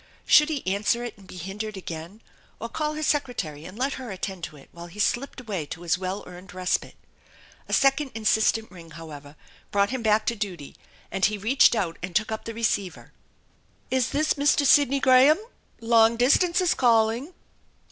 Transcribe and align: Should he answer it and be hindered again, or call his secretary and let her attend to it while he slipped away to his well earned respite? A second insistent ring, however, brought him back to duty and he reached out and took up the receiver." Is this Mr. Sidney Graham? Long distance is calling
Should 0.25 0.49
he 0.49 0.65
answer 0.65 1.03
it 1.03 1.15
and 1.15 1.27
be 1.27 1.37
hindered 1.37 1.77
again, 1.77 2.23
or 2.59 2.69
call 2.69 2.95
his 2.95 3.05
secretary 3.05 3.65
and 3.65 3.77
let 3.77 3.93
her 4.01 4.09
attend 4.09 4.43
to 4.45 4.57
it 4.57 4.69
while 4.71 4.87
he 4.87 4.97
slipped 4.99 5.39
away 5.39 5.67
to 5.67 5.83
his 5.83 5.95
well 5.99 6.23
earned 6.25 6.55
respite? 6.55 6.95
A 7.69 7.73
second 7.73 8.09
insistent 8.15 8.71
ring, 8.71 8.89
however, 8.89 9.35
brought 9.69 9.91
him 9.91 10.01
back 10.01 10.25
to 10.25 10.35
duty 10.35 10.75
and 11.11 11.25
he 11.25 11.37
reached 11.37 11.75
out 11.75 11.99
and 12.01 12.15
took 12.15 12.31
up 12.31 12.45
the 12.45 12.53
receiver." 12.55 13.11
Is 13.91 14.09
this 14.09 14.33
Mr. 14.33 14.65
Sidney 14.65 14.99
Graham? 14.99 15.37
Long 15.81 16.17
distance 16.17 16.61
is 16.61 16.73
calling 16.73 17.35